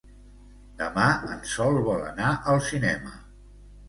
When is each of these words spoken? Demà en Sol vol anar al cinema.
Demà 0.77 1.03
en 1.33 1.43
Sol 1.51 1.77
vol 1.87 2.01
anar 2.05 2.31
al 2.55 2.63
cinema. 2.69 3.13